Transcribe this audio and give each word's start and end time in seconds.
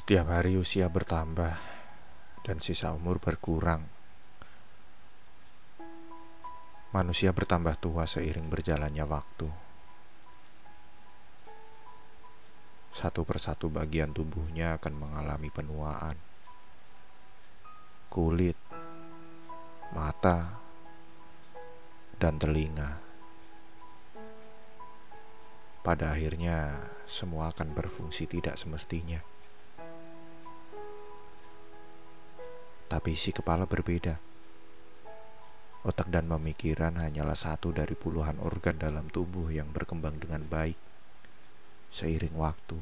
Setiap 0.00 0.32
hari 0.32 0.56
usia 0.56 0.88
bertambah 0.88 1.60
dan 2.40 2.56
sisa 2.64 2.88
umur 2.96 3.20
berkurang. 3.20 3.84
Manusia 6.96 7.36
bertambah 7.36 7.76
tua 7.76 8.08
seiring 8.08 8.48
berjalannya 8.48 9.04
waktu. 9.04 9.44
Satu 12.96 13.28
persatu 13.28 13.68
bagian 13.68 14.16
tubuhnya 14.16 14.80
akan 14.80 14.94
mengalami 14.96 15.52
penuaan. 15.52 16.16
Kulit, 18.08 18.56
mata, 19.92 20.64
dan 22.16 22.40
telinga. 22.40 22.96
Pada 25.84 26.16
akhirnya, 26.16 26.88
semua 27.04 27.52
akan 27.52 27.76
berfungsi 27.76 28.24
tidak 28.24 28.56
semestinya. 28.56 29.39
Tapi 32.90 33.14
isi 33.14 33.30
kepala 33.30 33.70
berbeda. 33.70 34.18
Otak 35.86 36.10
dan 36.10 36.26
pemikiran 36.26 36.98
hanyalah 36.98 37.38
satu 37.38 37.70
dari 37.70 37.94
puluhan 37.94 38.42
organ 38.42 38.76
dalam 38.76 39.06
tubuh 39.08 39.48
yang 39.48 39.70
berkembang 39.70 40.18
dengan 40.18 40.44
baik 40.44 40.90
seiring 41.90 42.34
waktu. 42.38 42.78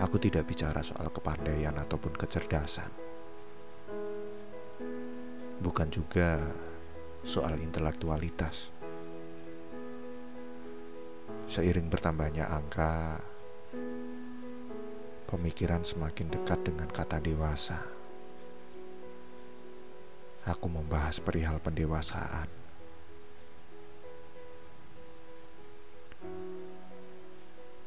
Aku 0.00 0.16
tidak 0.20 0.48
bicara 0.48 0.84
soal 0.84 1.08
kepandaian 1.08 1.72
ataupun 1.76 2.12
kecerdasan. 2.18 2.88
Bukan 5.64 5.88
juga 5.88 6.44
soal 7.24 7.56
intelektualitas. 7.62 8.68
Seiring 11.48 11.88
bertambahnya 11.88 12.48
angka, 12.48 13.20
pemikiran 15.34 15.82
semakin 15.82 16.30
dekat 16.30 16.62
dengan 16.62 16.86
kata 16.86 17.18
dewasa. 17.18 17.82
Aku 20.46 20.70
membahas 20.70 21.18
perihal 21.18 21.58
pendewasaan. 21.58 22.46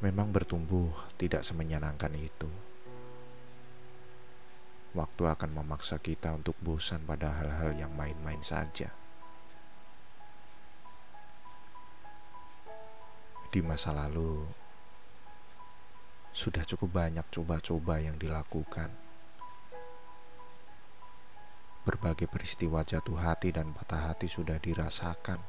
Memang 0.03 0.29
bertumbuh 0.29 0.91
tidak 1.15 1.47
semenyenangkan 1.47 2.11
itu. 2.19 2.51
Waktu 4.91 5.23
akan 5.31 5.51
memaksa 5.63 6.03
kita 6.03 6.35
untuk 6.35 6.57
bosan 6.59 7.07
pada 7.07 7.31
hal-hal 7.31 7.71
yang 7.79 7.95
main-main 7.95 8.43
saja. 8.43 8.91
Di 13.47 13.63
masa 13.63 13.95
lalu, 13.95 14.43
sudah 16.37 16.61
cukup 16.61 17.01
banyak 17.01 17.25
coba-coba 17.33 17.97
yang 17.97 18.13
dilakukan. 18.13 18.93
Berbagai 21.81 22.29
peristiwa 22.29 22.85
jatuh 22.85 23.17
hati 23.17 23.49
dan 23.49 23.73
patah 23.73 24.13
hati 24.13 24.29
sudah 24.29 24.61
dirasakan. 24.61 25.41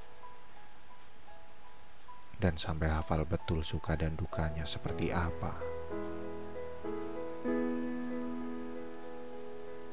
Dan 2.41 2.57
sampai 2.57 2.89
hafal 2.89 3.29
betul 3.29 3.61
suka 3.61 4.01
dan 4.01 4.17
dukanya 4.17 4.65
seperti 4.65 5.13
apa. 5.13 5.61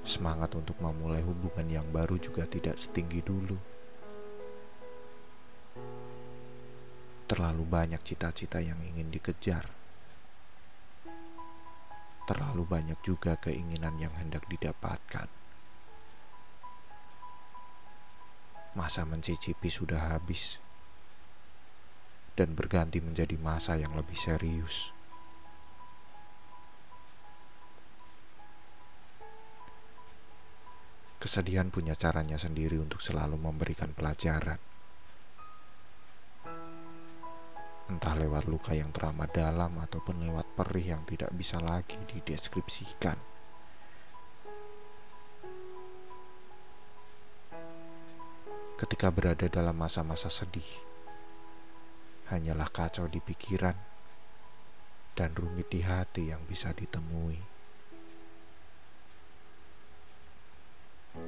Semangat 0.07 0.55
untuk 0.55 0.79
memulai 0.79 1.19
hubungan 1.27 1.67
yang 1.67 1.87
baru 1.91 2.15
juga 2.15 2.47
tidak 2.47 2.79
setinggi 2.79 3.19
dulu. 3.19 3.59
Terlalu 7.27 7.63
banyak 7.67 7.99
cita-cita 7.99 8.63
yang 8.63 8.79
ingin 8.79 9.11
dikejar 9.11 9.84
terlalu 12.25 12.65
banyak 12.65 12.97
juga 13.05 13.37
keinginan 13.37 14.01
yang 14.01 14.13
hendak 14.17 14.45
didapatkan. 14.49 15.29
Masa 18.75 19.07
mencicipi 19.07 19.71
sudah 19.71 20.11
habis 20.11 20.59
dan 22.35 22.51
berganti 22.51 22.99
menjadi 22.99 23.39
masa 23.39 23.79
yang 23.79 23.95
lebih 23.95 24.19
serius. 24.19 24.91
Kesedihan 31.25 31.73
punya 31.73 31.97
caranya 31.97 32.37
sendiri 32.37 32.77
untuk 32.77 33.01
selalu 33.01 33.39
memberikan 33.39 33.89
pelajaran. 33.95 34.74
Entah 37.85 38.17
lewat 38.17 38.49
luka 38.49 38.73
yang 38.73 38.89
teramat 38.89 39.29
dalam 39.29 39.77
ataupun 39.77 40.25
lewat 40.25 40.57
perih 40.57 40.97
yang 40.97 41.03
tidak 41.05 41.29
bisa 41.37 41.61
lagi 41.61 42.01
dideskripsikan. 42.09 43.17
Ketika 48.75 49.07
berada 49.07 49.47
dalam 49.47 49.77
masa-masa 49.77 50.27
sedih, 50.27 50.67
hanyalah 52.33 52.67
kacau 52.73 53.05
di 53.07 53.21
pikiran 53.21 53.77
dan 55.15 55.31
rumit 55.31 55.71
di 55.71 55.79
hati 55.79 56.33
yang 56.33 56.43
bisa 56.43 56.75
ditemui. 56.75 57.39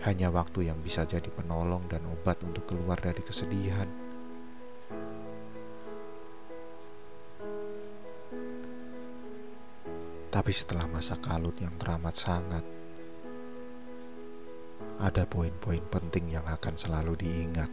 Hanya 0.03 0.27
waktu 0.27 0.67
yang 0.67 0.83
bisa 0.83 1.07
jadi 1.07 1.31
penolong 1.31 1.87
dan 1.87 2.03
obat 2.11 2.43
untuk 2.43 2.67
keluar 2.67 2.99
dari 2.99 3.23
kesedihan. 3.23 4.06
Tapi 10.37 10.53
setelah 10.53 10.85
masa 10.85 11.17
kalut 11.17 11.57
yang 11.57 11.73
teramat 11.81 12.13
sangat, 12.13 12.61
ada 15.01 15.25
poin-poin 15.25 15.81
penting 15.89 16.29
yang 16.29 16.45
akan 16.45 16.77
selalu 16.77 17.17
diingat 17.17 17.65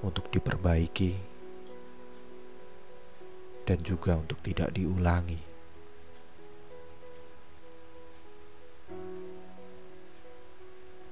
untuk 0.00 0.32
diperbaiki 0.32 1.12
dan 3.68 3.76
juga 3.84 4.16
untuk 4.16 4.40
tidak 4.40 4.72
diulangi. 4.72 5.44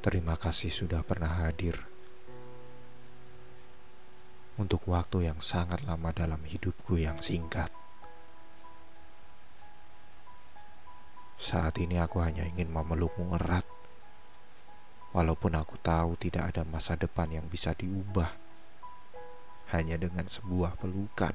Terima 0.00 0.40
kasih 0.40 0.72
sudah 0.72 1.04
pernah 1.04 1.44
hadir 1.44 1.76
untuk 4.56 4.80
waktu 4.88 5.28
yang 5.28 5.44
sangat 5.44 5.84
lama 5.84 6.08
dalam 6.16 6.40
hidupku 6.40 6.96
yang 6.96 7.20
singkat. 7.20 7.79
Saat 11.50 11.82
ini 11.82 11.98
aku 11.98 12.22
hanya 12.22 12.46
ingin 12.46 12.70
memelukmu 12.70 13.34
erat. 13.34 13.66
Walaupun 15.10 15.58
aku 15.58 15.74
tahu 15.82 16.14
tidak 16.14 16.54
ada 16.54 16.62
masa 16.62 16.94
depan 16.94 17.26
yang 17.26 17.50
bisa 17.50 17.74
diubah 17.74 18.30
hanya 19.74 19.98
dengan 19.98 20.30
sebuah 20.30 20.78
pelukan. 20.78 21.34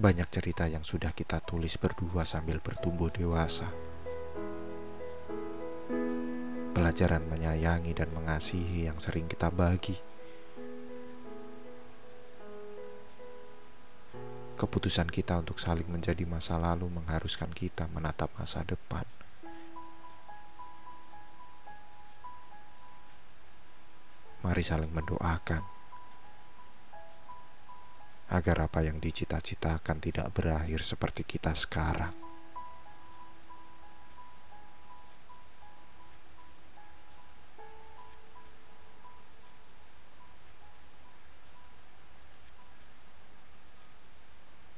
Banyak 0.00 0.28
cerita 0.32 0.72
yang 0.72 0.88
sudah 0.88 1.12
kita 1.12 1.36
tulis 1.44 1.76
berdua 1.76 2.24
sambil 2.24 2.64
bertumbuh 2.64 3.12
dewasa. 3.12 3.68
Pelajaran 6.72 7.28
menyayangi 7.28 7.92
dan 7.92 8.08
mengasihi 8.16 8.88
yang 8.88 8.96
sering 8.96 9.28
kita 9.28 9.52
bagi 9.52 10.13
Keputusan 14.64 15.12
kita 15.12 15.44
untuk 15.44 15.60
saling 15.60 15.84
menjadi 15.92 16.24
masa 16.24 16.56
lalu 16.56 16.88
mengharuskan 16.88 17.52
kita 17.52 17.84
menatap 17.92 18.32
masa 18.40 18.64
depan. 18.64 19.04
Mari 24.40 24.64
saling 24.64 24.88
mendoakan 24.88 25.60
agar 28.32 28.56
apa 28.64 28.80
yang 28.80 28.96
dicita-citakan 29.04 30.00
tidak 30.00 30.32
berakhir 30.32 30.80
seperti 30.80 31.28
kita 31.28 31.52
sekarang. 31.52 32.23